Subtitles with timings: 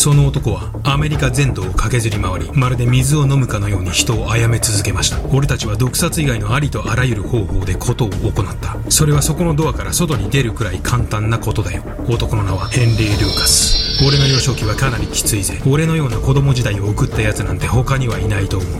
[0.00, 5.20] その男はアメリカ全土を駆けずり回りまるで水を飲むかのように人を殺め続けました。
[5.28, 8.78] 俺たちは毒殺以外のありとあらゆる方法で事を行った。
[8.88, 11.82] それはそこのドアから外に出るくらい簡単なことだよ。
[12.08, 14.02] 男の名はヘンリー・ルーカス。
[14.02, 15.60] 俺の幼少期はかなりきついぜ。
[15.66, 18.70] 俺のような子供時代を送ったやつなんて他にはいないと思う。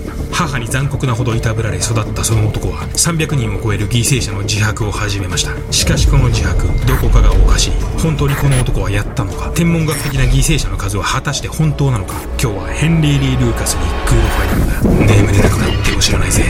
[0.41, 5.53] 母に残酷なほどいたぶられ育ったその男は300人を超える犠牲者の自白を始めました。
[5.71, 7.73] しかしこの自白どこかがおかしい。
[8.03, 9.53] 本当にこの男はやったのか。
[9.55, 12.15] 天文学的な犠牲者の数は果たして本当なのか。
[12.43, 15.15] 今日はヘンリー・リー・ルーカスにグードファイナーだ。
[15.15, 16.43] 眠れなくなっても知らないぜ。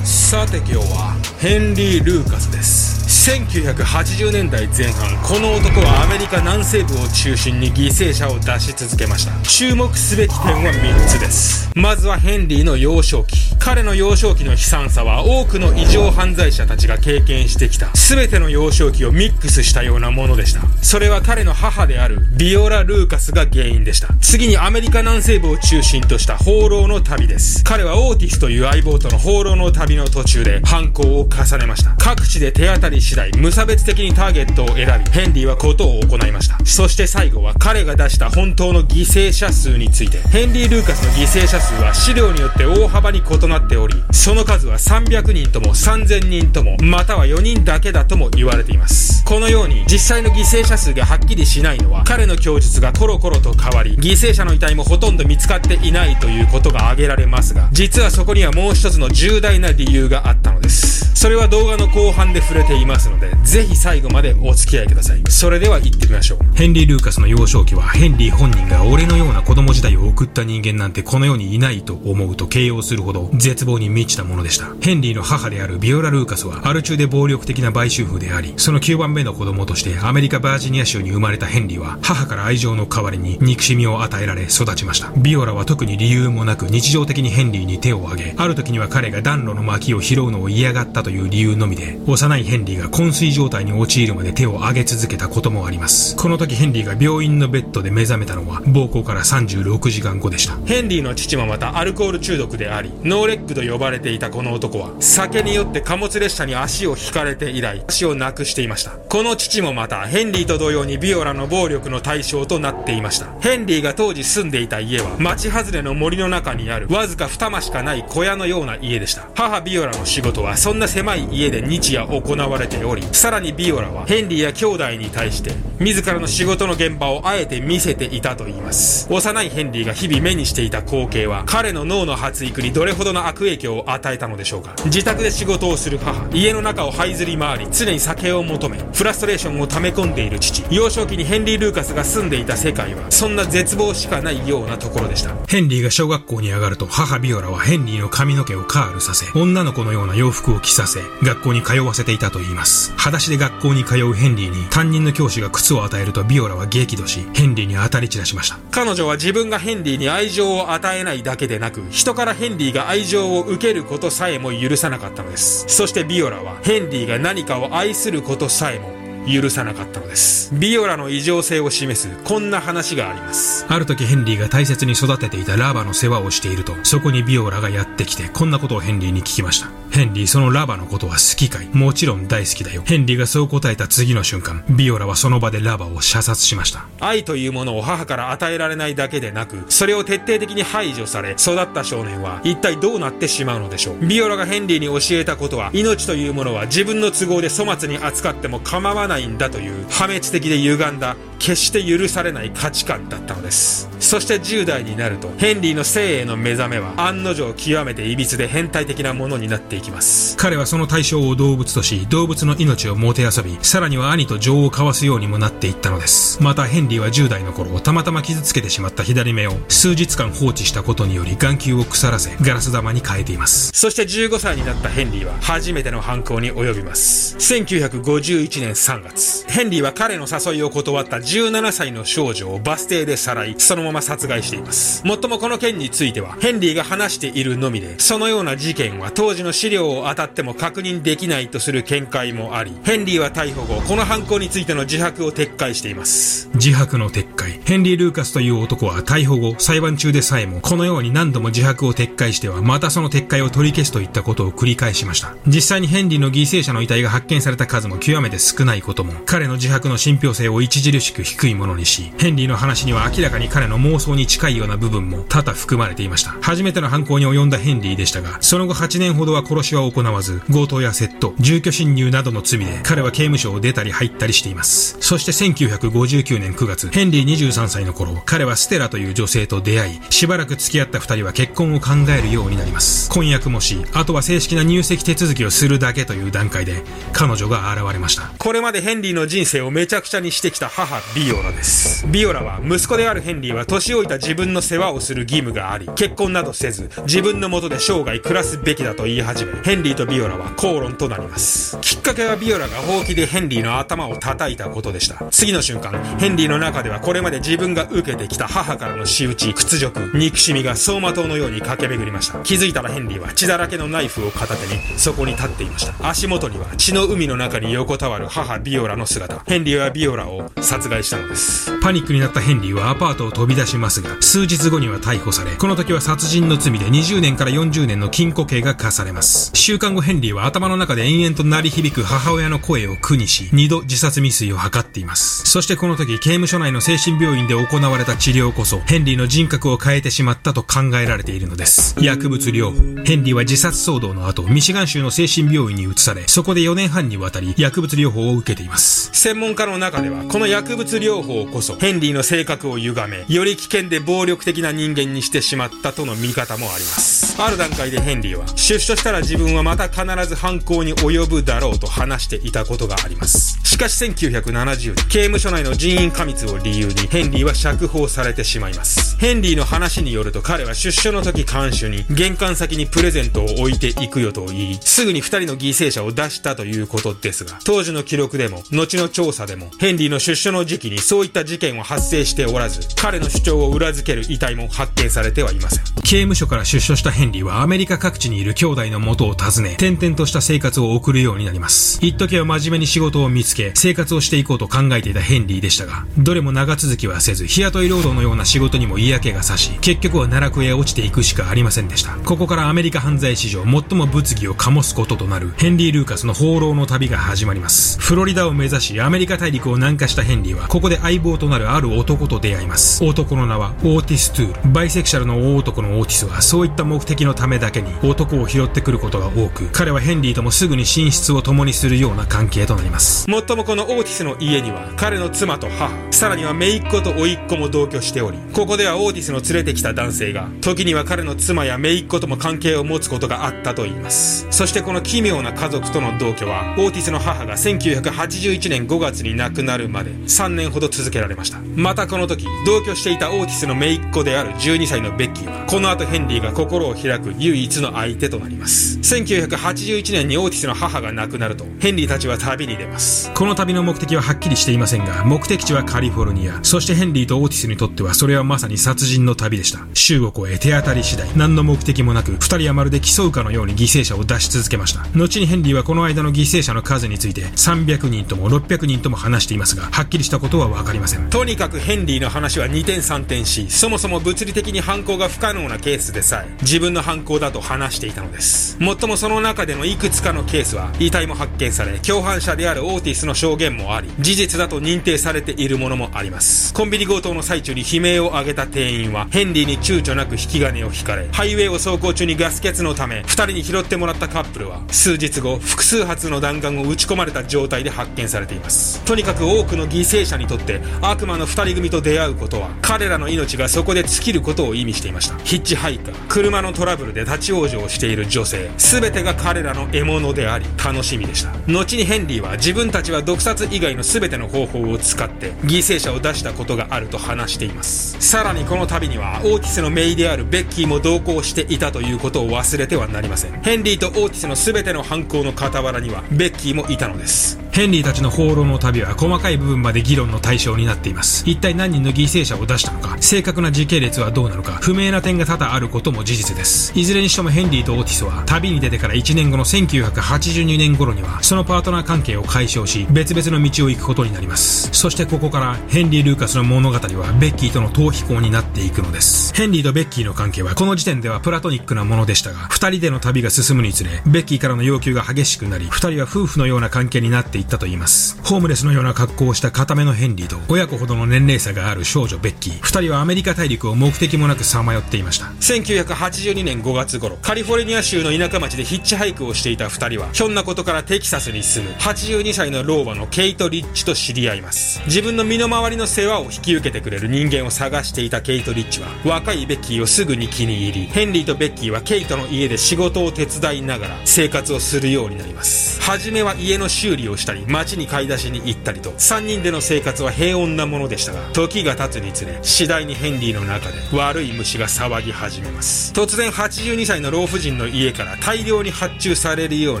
[0.04, 2.83] さて今日はヘンリー・ルーカスです。
[3.14, 9.32] 1980年代前半この男はアメリカ南西部を中心に犠牲者を出し続けました。
[9.48, 11.70] 注目すべき点は3つです。
[11.76, 13.53] まずはヘンリーの幼少期。
[13.64, 17.88] 彼の幼少期の悲惨さは多くの異常犯罪者たちが経験してきた。
[17.94, 20.60] 全ての幼少期をミックスしたようなものでした。
[20.82, 24.08] それは彼の母であるビオラ・ルーカスが原因でした。
[24.20, 27.64] 次にアメリカ南西部を中心とした放浪の旅です。
[27.64, 31.94] 彼はオーティスという相棒との放浪の旅の途中で犯行を重ねました。
[31.96, 36.58] 各地で手当たり次第無差別的にターゲットを選びヘンリーはことを行いました。
[36.66, 40.18] そして最後は彼が出した本当の犠牲者数について。
[40.28, 49.23] ヘンリー・ルーカスの犠牲者数は資料によって大幅に異なっておりその数は300人とも3000人ともまたは4人だけだとも言われています。
[49.24, 65.22] このように実際の犠牲者数がはっきりしないのは彼の供述がコロコロと変わり犠牲者の遺体もほとんど見つかっていないということが挙げられますが実はそこにはもう一つの重大な理由があったのですそれは動画の後半で触れていますので、ぜひ最後までお付き合いください。
[65.30, 66.38] それでは行ってみましょう。
[66.54, 74.66] ヘンリー・ルーカスの幼少期は、ヘンリー本人が俺のような子供時代を送った人間なんてこの世にいないと思うと形容するほど絶望に満ちたものでした。
[74.82, 85.10] ヘンリーの母であるビオラ・ルーカスは、アル中で暴力的な売春婦であり、その9番目の子供としてアメリカ・バージニア州に生まれたヘンリーは、母から愛情の代わりに憎しみを与えられ育ちました。
[85.16, 96.16] ビオラは特に理由もなく日常的にヘンリーに手を挙げ、ある時には彼が暖炉の薪を拾うのを嫌がったという理由のみで、幼いヘンリーが昏睡状態に陥るまで手を挙げ続けたこともあります。
[96.16, 100.56] この時ヘンリーが病院のベッドで目覚めたのは暴行から36時間後でした。
[100.66, 108.92] ヘンリーの父もまたアルコール中毒であり、ノーレッグと呼ばれていたこの男は、酒によって貨物列車に足を轢かれて以来、足をなくしていました。
[109.14, 113.28] この父もまた、ヘンリーと同様にビオラの暴力の対象となっていました。
[113.38, 119.28] ヘンリーが当時住んでいた家は、町外れの森の中にある、わずか二間しかない小屋のような家でした。
[119.36, 158.58] 母ビオラの仕事は、そんな狭い家で日夜行われており、さらにビオラはヘンリーや兄弟に対して自らの仕事の現場をあえて見せていたと言います幼いヘンリーが日々目にしていた光景は彼の脳の発育にどれほどの悪影響を与えたのでしょうか自宅で仕事をする母家の中を這いずり回り常に酒を求めフラストレーションを溜め込んでいる父幼少期にヘンリー・ルーカスが住んでいた世界はそんな絶望しかないようなところでしたヘンリーが小学校に上がると母ビオラはヘンリーの髪の毛をカールさせ女の子のような洋服を着させ学校に通わせていたと言います裸足で学校に通うヘンリーに担任の教師が靴を与えるとビオラは激怒し、ヘンリーに当たり散らしました。
[158.70, 165.66] 彼女は自分がヘンリーに愛情を与えないだけでなく、人からヘンリーが愛情を受けることさえも許さなかったのです。
[165.68, 168.93] そしてビオラは、ヘンリーが何かを愛することさえも
[169.26, 170.54] 許さなかったのです。
[170.54, 173.66] ビオラの異常性を示す、こんな話があります。
[173.68, 179.83] ある時ヘンリーが大切に育てていたラーバの世話をしていると、そこにビオラがやってきて、こんなことをヘンリーに聞きました。
[179.94, 181.68] ヘンリー、そのラバのことは好きかい？
[181.68, 182.82] もちろん大好きだよ。
[182.84, 186.84] ヘンリーがそう答えた次の瞬間、ビオラはその場でラバを射殺しました。
[186.98, 193.98] 愛というものを母から与えられないだけでなく、それを徹底的に排除され、育った少年は一体どうなってしまうのでしょう？
[194.04, 210.36] ビオラがヘンリーに教えたことは、命というものは自分の都合で粗末に扱っても構わないんだという破滅的で歪んだ決して許されない価値観だったのですそして10代になるとヘンリーの生への目覚めは案の定極めて歪で変態的なものになっていきます。
[210.36, 216.42] 彼はその対象を動物とし動物の命をもてあそびさらには兄と情を交わすようにもなっていったのです。
[216.42, 223.70] またヘンリーは10代の頃たまたま傷つけてしまった左目を数日間放置したことにより眼球を腐らせガラス玉に変えています。
[223.74, 227.36] そして15歳になったヘンリーは初めての犯行に及びます。
[227.36, 229.46] 1951年3月。
[229.48, 235.06] ヘンリーは彼の誘いを断った17歳の少女をバス停でさらい、そのまま殺害しています。
[235.06, 246.48] もっともこの件については、ヘンリーが話しているのみで、そのような事件は当時の資料を当たっても確認できないとする見解もあり、ヘンリーは逮捕後、この犯行についての自白を撤回しています。
[246.54, 247.60] 自白の撤回。
[247.64, 255.34] ヘンリー・ルーカスという男は逮捕後、裁判中でさえも、このように何度も自白を撤回しては、またその撤回を取り消すといったことを繰り返しました。
[255.46, 266.36] 実際にヘンリーの犠牲者の遺体が発見された数も極めて少ないことも、彼の自白の信憑性を著しく低いものにし、ヘンリーの話には明らかに彼の妄想に近いような部分も多々含まれていました。
[266.40, 274.96] 初めての犯行に及んだヘンリーでしたが、その後8年ほどは殺しは行わず、強盗や窃盗、住居侵入などの罪で彼は刑務所を出たり入ったりしています。
[275.00, 283.10] そして1959年9月、ヘンリー23歳の頃、彼はステラという女性と出会い、しばらく付き合った二人は結婚を考えるようになります。
[283.10, 286.82] 婚約もし、あとは正式な入籍手続きをするだけという段階で、
[287.12, 288.30] 彼女が現れました。
[288.38, 292.06] これまでヘンリーの人生をめちゃくちゃにしてきた母、ビオラです。
[292.06, 301.78] ビオラは、息子であるヘンリーは年老いた自分の世話をする義務があり、結婚などせず、自分のもとで生涯暮らすべきだと言い始め、ヘンリーとビオラは口論となります。
[301.80, 305.24] きっかけはビオラがほうきでヘンリーの頭を叩いたことでした。
[305.30, 312.38] 次の瞬間、ヘンリーの中ではこれまで自分が受けてきた母からの仕打ち、屈辱、憎しみが走馬灯のように駆け巡りました。
[312.40, 316.08] 気づいたらヘンリーは血だらけのナイフを片手にそこに立っていました。
[316.08, 319.42] 足元には血の海の中に横たわる母ビオラの姿。
[319.46, 321.70] ヘンリーはビオラを殺害したのです。
[321.80, 329.43] パニックになったヘンリーはアパートを飛び出しますが、数日後には逮捕され、この時は殺人の罪で20年から40年の禁錮刑が課されます。
[329.52, 335.44] 週間後ヘンリーは頭の中で延々と鳴り響く母親の声を苦にし、二度自殺未遂を図っています。
[335.44, 341.94] そしてこの時、刑務所内の精神病院で行われた治療こそ、ヘンリーの人格を変えてしまったと考えられているのです。
[342.00, 343.04] 薬物療法。
[343.04, 349.10] ヘンリーは自殺騒動の後、ミシガン州の精神病院に移され、そこで4年半にわたり薬物療法を受けています。
[349.12, 357.40] 専門家の中では、この薬物療法こそ、ヘンリーの性格を歪め、より危険で暴力的な人間にしてしまったとの見方もあります。
[357.42, 363.58] ある段階でヘンリーは、出所したら自分はまた必ず犯行に及ぶだろうと話していたことがあります。
[363.74, 369.16] しかし1970年、刑務所内の人員過密を理由にヘンリーは釈放されてしまいます。
[369.18, 385.84] ヘンリーの話によると彼は出所の時看守に玄関先にプレゼントを置いていくよと言い、すぐに二人の犠牲者を出したということですが、当時の記録でも、後の調査でも、ヘンリーの出所の時期にそういった事件は発生しておらず、彼の主張を裏付ける遺体も発見されてはいません。
[386.04, 391.98] 刑務所から出所したヘンリーはアメリカ各地にいる兄弟の元を訪ね、転々とした生活を送るようになります。
[392.02, 402.12] 一時は真面目に仕事を見つけ、生活をしていこうと考えていたヘンリーでしたが、どれも長続きはせず、日雇い労働のような仕事にも嫌気がさし、結局は奈落へ落ちていくしかありませんでした。
[402.24, 407.98] ここからアメリカ犯罪史上最も物議を醸すこととなるヘンリー・ルーカスの放浪の旅が始まります。
[408.00, 413.04] フロリダを目指しアメリカ大陸を南下したヘンリーは、ここで相棒となるある男と出会います。
[413.04, 414.72] 男の名はオーティス・トゥール。
[414.72, 423.28] バイセクシャルの大男のオーティスは、そういった目的のためだけに男を拾ってくることが多く、彼はヘンリーともすぐに寝室を共にするような関係となります。
[423.28, 434.48] もっともこのオーティスの家には、彼の妻と母、さらには姪っ子と甥っ子も同居しており、ここではオーティスの連れてきた男性が、時には彼の妻や姪っ子とも関係を持つことがあったと言います。
[434.50, 441.60] そしてこの奇妙な家族との同居は、オーティスの母が1981年5月に亡くなるまで3年ほど続けられました。
[441.76, 448.98] またこの時、同居していたオーティスの姪っ子である12歳のベッキーは、この後ヘンリーが心を開く唯一の相手となります。
[448.98, 453.30] 1981年にオーティスの母が亡くなると、ヘンリーたちは旅に出ます。
[453.44, 456.60] この旅の目的ははっきりしていませんが、目的地はカリフォルニア。
[456.62, 459.86] そしてヘンリーとオーティスにとってはそれはまさに殺人の旅でした。
[459.92, 465.06] 州を越え手当たり次第、何の目的もなく、二人はまるで競うかのように犠牲者を出し続けました。
[465.14, 471.28] 後にヘンリーはこの間の犠牲者の数について、300人とも600人とも話していますが、はっきりしたことはわかりません。
[471.28, 478.78] とにかくヘンリーの話は2点3点し、そもそも物理的に犯行が不可能なケースでさえ、自分の犯行だと話していたのです。
[478.80, 486.72] もっともその中でのいくつかのケースは、遺体も発見され、共犯者であるオーティスの証言もあり、事実だと認定されているものもあります。
[486.74, 499.00] コンビニ強盗の最中に悲鳴を上げた店員は、ヘンリーに躊躇なく引き金を引かれ、ハイウェイを走行中にガス欠のため、二人に拾ってもらったカップルは、数日後、複数発の弾丸を撃ち込まれた状態で発見されています。
[499.04, 505.36] とにかく多くの犠牲者にとって、悪魔の二人組と出会うことは、彼らの命がそこで尽きることを意味していました。
[505.44, 511.52] ヒッチハイカー、車のトラブルで立ち往生している女性、すべてが彼らの獲物であり、楽しみでした。
[511.66, 518.16] 後にヘンリーは自分たちは毒殺以外の全ての方法を使って犠牲者を出したことがあると話しています。
[518.20, 523.62] さらにこの旅にはオーティスの姪であるベッキーも同行していたということを忘れてはなりません。
[523.62, 527.63] ヘンリーとオーティスの全ての犯行の傍らにはベッキーもいたのです。
[527.74, 531.42] ヘンリーたちの放浪の旅は細かい部分まで議論の対象になっています。
[531.44, 536.92] 一体何人の犠牲者を出したのか正確な時系列はどうなのか不明な点が多々あることも事実です。
[536.94, 544.90] いずれにしてもヘンリーとオーティスは旅に出てから1年後の1982年頃にはそのパートナー関係を解消し別々の道を行くことになります。
[544.92, 547.00] そしてここからヘンリー・ルーカスの物語は
[547.40, 549.52] ベッキーとの逃避行になっていくのです。
[549.52, 558.40] ヘンリーとベッキーの関係はこの時点ではプラトニックなものでしたが二人での旅が進むにつれベッキーからの要求が激しくなり二人は夫婦のような関係になっていったといいます。
[558.44, 562.80] ホームレスのような格好をした固めのヘンリーと親子ほどの年齢差がある少女ベッキー。
[562.80, 565.46] 二人はアメリカ大陸を目的もなくさまよっていました。
[565.60, 575.00] 1982年5月頃カリフォルニア州の田舎町でヒッチハイクをしていた二人はひょんなことからテキサスに住む82歳の老婆のケイト・リッチと知り合います。
[575.06, 586.00] 自分の身の回りの世話を引き受けてくれる人間を探していたケイト・リッチは若いベッキーをすぐに気に入りヘンリーとベッキーはケイトの家で仕事を手伝いながら生活をするようになります。
[586.02, 596.12] 初めは家の修理をしたり街に買い出しに行ったりと3人での生活は平穏なものでしたが時が経つにつれ次第にヘンリーの中で悪い虫が騒ぎ始めます。
[596.12, 600.00] 突然82歳の老婦人の家から大量に発注されるよう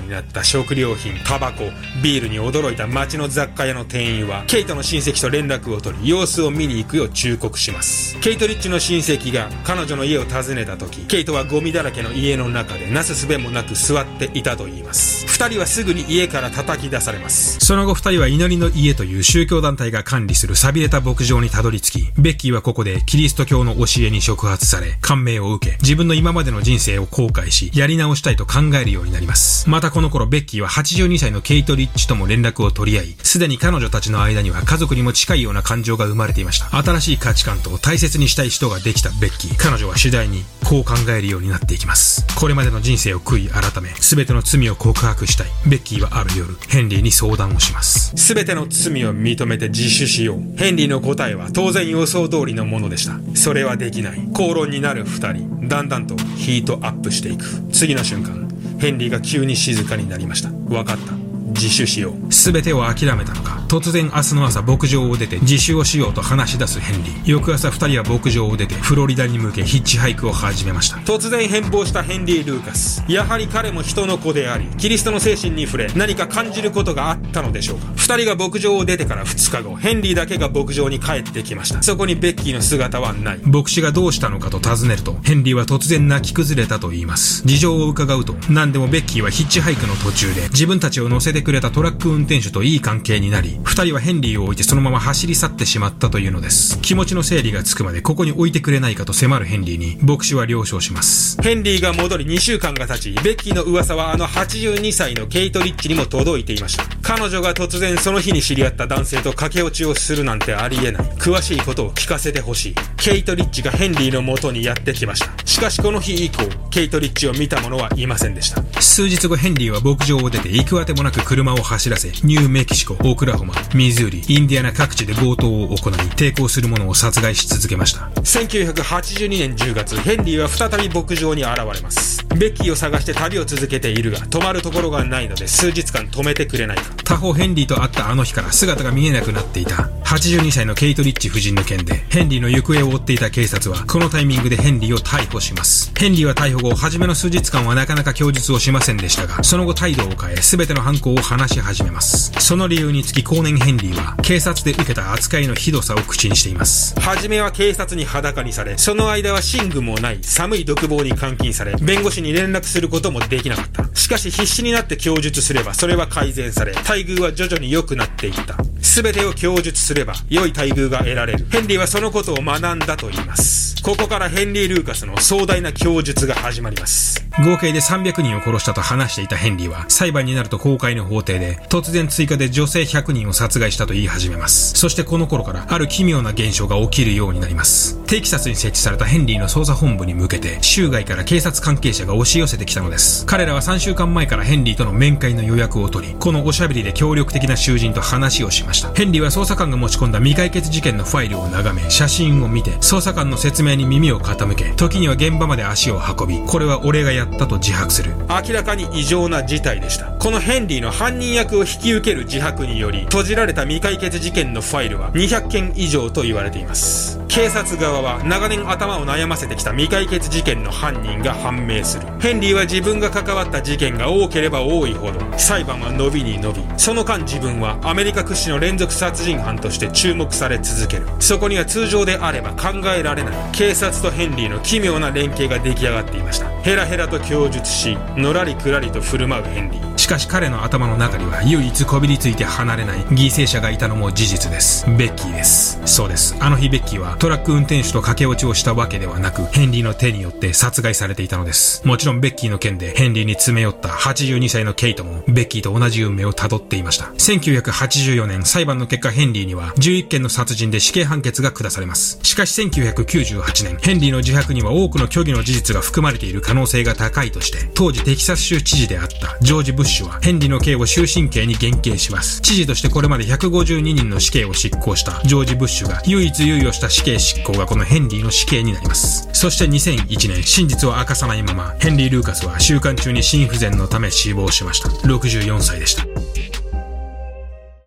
[0.00, 1.64] になった食料品タバコ
[2.02, 8.18] ビールに驚いた街の雑貨屋の店員はケイトの親戚と連絡を取り様子を見に行くよう忠告します。
[8.20, 15.26] ケイトリッチの親戚が彼女の家を訪ねた時ケイトはゴミだらけの家の中でなすすべもなく座っていたといいます。
[15.26, 17.43] 二人はすぐに家から叩き出されます。
[17.44, 29.68] その後二人は祈りの家という宗教団体が管理する錆びれた牧場にたどり着きベッキーはここでキリスト教の教えに触発され感銘を受け自分の今までの人生を後悔しやり直したいと考えるようになります。
[29.68, 36.76] またこの頃ベッキーは82歳のケイト・リッチとも連絡を取り合いすでに彼女たちの間には家族にも近いような感情が生まれていました。
[36.82, 39.56] 新しい価値観と大切にしたい人ができたベッキー。
[39.56, 42.24] 彼女は次第にこう考えるようになっていきます。
[42.36, 45.46] これまでの人生を悔い改め全ての罪を告白したい。
[45.66, 48.12] ベッキーはある夜ヘンリーに相談をします。
[48.16, 50.58] 全ての罪を認めて自首しよう。
[50.58, 53.18] ヘンリーの答えは当然予想通りのものでした。
[53.34, 54.28] それはできない。
[54.34, 55.68] 口論になる2人。
[55.68, 57.46] だんだんとヒートアップしていく。
[57.72, 58.46] 次の瞬間
[58.78, 60.50] ヘンリーが急に静かになりました。
[60.50, 61.12] 分かった。
[61.58, 62.14] 自首しよう。
[62.28, 63.63] 全てを諦めたのか。
[63.68, 67.30] 突然明日の朝牧場を出て自首をしようと話し出すヘンリー。
[67.30, 70.96] 翌朝二人は牧場を出てフロリダに向けヒッチハイクを始めました。
[70.98, 73.04] 突然変貌したヘンリー・ルーカス。
[73.08, 77.86] やはり彼も人の子でありキリストの精神に触れ何か感じることがあったのでしょうか。
[77.96, 81.82] 二人が牧場を出てから2日後ヘンリーだけが牧場に帰ってきました。
[81.82, 83.40] そこにベッキーの姿はない。
[83.44, 87.42] 牧師がどうしたのかと尋ねるとヘンリーは突然泣き崩れたと言います。
[87.44, 96.80] 事情を伺うと何でもベッキーはヒッチハイクの途中で自分たちを乗せてくれたトラック運転手といい関係になり二人はヘンリーを置いてそのまま走り去ってしまったというのです。
[96.80, 101.40] 気持ちの整理がつくまでここに置いてくれないかと迫るヘンリーに牧師は了承します。
[101.42, 106.84] ヘンリーが戻り2週間が経ちベッキーの噂はあの82歳のケイト・リッチにも届いていました。
[107.02, 111.02] 彼女が突然その日に知り合った男性と駆け落ちをするなんてありえない。
[111.16, 112.74] 詳しいことを聞かせてほしい。
[112.96, 115.46] ケイト・リッチがヘンリーの元にやってきました。
[115.46, 118.62] しかしこの日以降ケイト・リッチを見た者はいませんでした。
[118.80, 128.10] 数日後ヘンリーは牧場を出て行くあてもなく車を走らせニューメキシコオクラホマミズーリインディアナ各地で強盗を行い抵抗する者を殺害し続けました。
[128.22, 132.24] 1982年10月ヘンリーは再び牧場に現れます。
[132.36, 136.94] ベッキーを探して旅を続けているが泊まるところがないので数日間泊めてくれないか。
[137.04, 139.88] 他方ヘンリーと会ったあの日から姿が見えなくなっていた。
[140.04, 145.92] 82歳のケイト・リッチ夫人の件でヘンリーの行方を追っていた警察はこのタイミングでヘンリーを逮捕します。
[145.98, 152.32] ヘンリーは逮捕後初めの数日間はなかなか供述をしませんでしたがその後態度を変え全ての犯行を話し始めます。
[152.38, 156.94] その理由につき後年ヘンリーは警察で受けた扱いのひどさを口にしています。
[157.00, 163.92] 初めは警察に裸にされその間は寝具もない寒い独房に監禁され弁護士に連絡することもできなかった。
[163.96, 168.56] しかし必死になって供述すればそれは改善され待遇は徐々に良くなっていった。
[168.80, 171.44] 全てを供述すれば良い待遇が得られる。
[171.50, 173.82] ヘンリーはそのことを学んだと言います。
[173.82, 177.23] ここからヘンリー・ルーカスの壮大な供述が始まります。
[177.42, 184.74] 合計で300人を殺したと話していたヘンリーは裁判になると公開の法廷で突然追加で女性100人を殺害したと言い始めます。
[184.74, 187.98] そしてこの頃からある奇妙な現象が起きるようになります。
[188.06, 193.26] テキサスに設置されたヘンリーの捜査本部に向けて州外から警察関係者が押し寄せてきたのです。
[193.26, 198.92] 彼らは3週間前からヘンリーとの面会の予約を取りこのおしゃべりで協力的な囚人と話をしました。
[198.94, 208.12] ヘンリーは捜査官が持ち込んだ未解決事件のファイルを眺め写真を見て捜査官の説明に耳を傾け時には現場まで足を運びこれは俺がやったと自白する。
[208.28, 210.06] 明らかに異常な事態でした。
[210.12, 217.20] このヘンリーの犯人役を引き受ける自白により閉じられた未解決事件のファイルは200件以上と言われています。
[217.28, 222.06] 警察側は長年頭を悩ませてきた未解決事件の犯人が判明する。
[222.20, 231.06] ヘンリーは自分が関わった事件が多ければ多いほど裁判は伸びに伸びその間自分はアメリカ屈指の連続殺人犯として注目され続ける。
[231.18, 233.34] そこには通常であれば考えられない。
[233.52, 236.53] 警察とヘンリーの奇妙な連携が出来上がっていました。
[236.64, 239.93] ヘラヘラと供述しのらりくらりと振る舞うヘンリー。
[240.04, 244.84] しかし彼の頭の中には唯一こびりついて離れない犠牲者がいたのも事実です。
[244.98, 245.80] ベッキーです。
[245.86, 246.36] そうです。
[246.40, 251.88] あの日ベッキーはトラック運転手と駆け落ちをしたわけではなくヘンリーの手によって殺害されていたのです。
[251.88, 257.06] もちろんベッキーの件でヘンリーに詰め寄った82歳のケイトもベッキーと同じ運命をたどっていました。
[257.06, 262.18] 1984年裁判の結果ヘンリーには11件の殺人で死刑判決が下されます。
[262.22, 272.40] しかし1998年ヘンリーの自白には多くの虚偽の事実が含まれている可能性が高いとして当時テキサス州知事であったジョージ・ブッシュはヘンリーの刑を終身刑に減刑します。
[272.40, 275.22] 知事としてこれまで152人の死刑を執行した。
[275.24, 279.28] ジョージ・ブッシュが唯一猶予した死刑執行がこのヘンリーの死刑になります。
[279.32, 284.88] そして2001年真実を明かさないままヘンリー・ルーカスは週刊中に心不全のため死亡しました。
[284.88, 286.13] 64歳でした。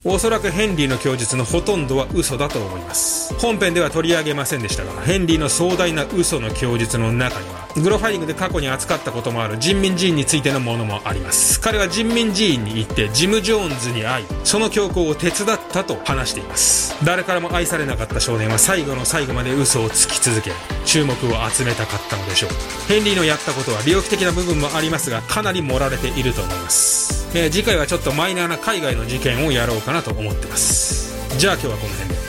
[0.10, 3.34] おそらくヘンリーの供述のほとんどは嘘だと思います。
[3.40, 11.60] 本編では取り上げませんでしたがヘンリーの壮大な嘘の供述の中にはグロファイリングで過去に扱ったこともある人民寺院についてのものもあります。
[11.60, 16.96] 彼は人民寺院に行ってジム・ジョーンズに会いその強行を手伝ったと話しています。
[17.04, 20.52] 誰からも愛されなかった少年は最後の最後まで嘘をつき続け
[20.86, 21.16] 注目を
[21.50, 22.52] 集めたかったのでしょう。
[22.88, 27.28] ヘンリーのやったことは猟奇的な部分もありますがかなり盛られていると思います。
[27.34, 31.38] えー、次回はちょっとマイナーな海外の事件をやろうかななと思ってます。
[31.40, 32.27] じゃあ今日はこの辺で。